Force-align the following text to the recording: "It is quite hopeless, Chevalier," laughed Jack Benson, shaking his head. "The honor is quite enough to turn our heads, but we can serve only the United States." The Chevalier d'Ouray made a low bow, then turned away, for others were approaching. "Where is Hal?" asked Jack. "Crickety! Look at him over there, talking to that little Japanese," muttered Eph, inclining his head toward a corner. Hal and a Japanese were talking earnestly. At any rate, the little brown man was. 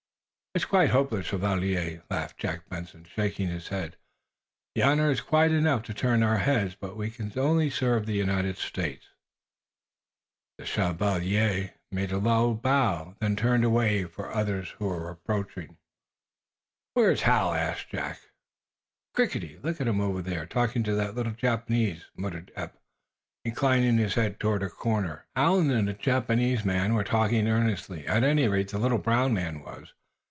"It 0.53 0.59
is 0.59 0.65
quite 0.65 0.89
hopeless, 0.89 1.27
Chevalier," 1.27 2.03
laughed 2.09 2.37
Jack 2.37 2.67
Benson, 2.67 3.05
shaking 3.05 3.47
his 3.47 3.69
head. 3.69 3.95
"The 4.75 4.83
honor 4.83 5.09
is 5.09 5.21
quite 5.21 5.53
enough 5.53 5.83
to 5.83 5.93
turn 5.93 6.21
our 6.23 6.39
heads, 6.39 6.75
but 6.75 6.97
we 6.97 7.09
can 7.09 7.31
serve 7.31 7.41
only 7.45 7.69
the 7.69 8.11
United 8.11 8.57
States." 8.57 9.07
The 10.57 10.65
Chevalier 10.65 11.19
d'Ouray 11.21 11.73
made 11.89 12.11
a 12.11 12.17
low 12.17 12.53
bow, 12.53 13.15
then 13.19 13.37
turned 13.37 13.63
away, 13.63 14.03
for 14.03 14.29
others 14.29 14.77
were 14.77 15.09
approaching. 15.09 15.77
"Where 16.95 17.11
is 17.11 17.21
Hal?" 17.21 17.53
asked 17.53 17.87
Jack. 17.87 18.19
"Crickety! 19.13 19.57
Look 19.63 19.79
at 19.79 19.87
him 19.87 20.01
over 20.01 20.21
there, 20.21 20.45
talking 20.45 20.83
to 20.83 20.95
that 20.95 21.15
little 21.15 21.31
Japanese," 21.31 22.07
muttered 22.17 22.51
Eph, 22.57 22.75
inclining 23.45 23.97
his 23.97 24.15
head 24.15 24.37
toward 24.37 24.63
a 24.63 24.69
corner. 24.69 25.27
Hal 25.33 25.61
and 25.61 25.87
a 25.89 25.93
Japanese 25.93 26.65
were 26.65 27.05
talking 27.05 27.47
earnestly. 27.47 28.05
At 28.05 28.25
any 28.25 28.49
rate, 28.49 28.67
the 28.71 28.79
little 28.79 28.97
brown 28.97 29.33
man 29.33 29.61
was. 29.61 29.93